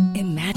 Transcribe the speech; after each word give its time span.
Imagine 0.00 0.39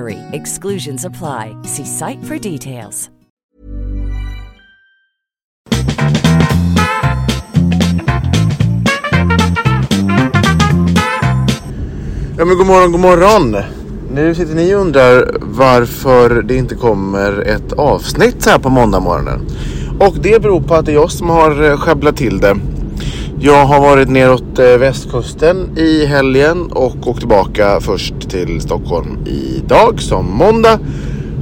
battery. 0.00 0.18
Exclusions 0.32 1.04
apply. 1.04 1.56
See 1.64 1.84
site 1.84 2.24
for 2.24 2.38
details. 2.38 3.10
Ja 12.38 12.44
men 12.44 12.58
god 12.58 12.66
morgon, 12.66 12.92
god 12.92 13.00
morgon. 13.00 13.56
Nu 14.12 14.34
sitter 14.34 14.54
ni 14.54 14.74
och 14.74 14.80
undrar 14.80 15.36
varför 15.40 16.42
det 16.42 16.56
inte 16.56 16.74
kommer 16.74 17.40
ett 17.40 17.72
avsnitt 17.72 18.42
så 18.42 18.50
här 18.50 18.58
på 18.58 18.70
måndag 18.70 19.00
morgonen. 19.00 19.46
Och 20.00 20.16
det 20.22 20.42
beror 20.42 20.60
på 20.60 20.74
att 20.74 20.86
det 20.86 20.92
är 20.92 20.94
jag 20.94 21.10
som 21.10 21.28
har 21.30 21.50
skäbblat 21.50 21.80
sjabblat 21.80 22.16
till 22.16 22.38
det. 22.38 22.56
Jag 23.42 23.66
har 23.66 23.80
varit 23.80 24.08
neråt 24.08 24.58
eh, 24.58 24.66
västkusten 24.66 25.78
i 25.78 26.06
helgen 26.06 26.72
och 26.72 27.06
åkt 27.06 27.18
tillbaka 27.18 27.80
först 27.80 28.30
till 28.30 28.60
Stockholm 28.60 29.18
idag 29.26 30.00
som 30.00 30.26
måndag. 30.26 30.78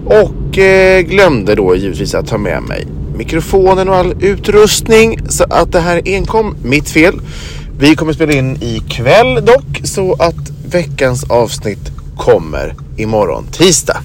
Och 0.06 0.58
eh, 0.58 1.00
glömde 1.00 1.54
då 1.54 1.76
givetvis 1.76 2.14
att 2.14 2.26
ta 2.26 2.38
med 2.38 2.62
mig 2.62 2.86
mikrofonen 3.16 3.88
och 3.88 3.96
all 3.96 4.14
utrustning. 4.20 5.18
Så 5.28 5.44
att 5.50 5.72
det 5.72 5.80
här 5.80 5.96
är 5.96 6.14
enkom 6.14 6.56
mitt 6.62 6.88
fel. 6.88 7.20
Vi 7.78 7.96
kommer 7.96 8.12
spela 8.12 8.32
in 8.32 8.62
ikväll 8.62 9.44
dock 9.44 9.80
så 9.84 10.12
att 10.12 10.50
veckans 10.66 11.30
avsnitt 11.30 11.92
kommer 12.16 12.74
imorgon 12.96 13.46
tisdag. 13.52 14.00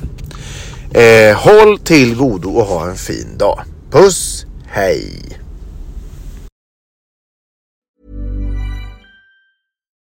Eh, 0.91 1.37
håll 1.37 1.77
till 1.77 2.15
godo 2.15 2.49
och 2.49 2.65
ha 2.65 2.89
en 2.89 2.95
fin 2.95 3.37
dag. 3.37 3.59
Puss, 3.91 4.45
hej! 4.67 5.42